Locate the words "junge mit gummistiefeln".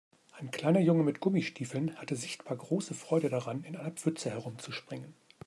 0.79-1.95